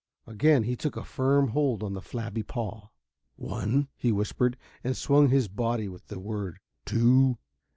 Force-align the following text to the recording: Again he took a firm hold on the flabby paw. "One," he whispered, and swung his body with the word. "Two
Again 0.25 0.63
he 0.63 0.75
took 0.75 0.97
a 0.97 1.03
firm 1.03 1.49
hold 1.49 1.83
on 1.83 1.93
the 1.93 2.01
flabby 2.01 2.41
paw. 2.41 2.87
"One," 3.35 3.87
he 3.95 4.11
whispered, 4.11 4.57
and 4.83 4.97
swung 4.97 5.29
his 5.29 5.47
body 5.47 5.87
with 5.87 6.07
the 6.07 6.19
word. 6.19 6.57
"Two 6.87 7.37